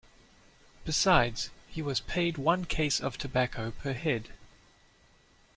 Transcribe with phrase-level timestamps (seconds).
[0.83, 4.29] Besides, he was paid one case of tobacco per head.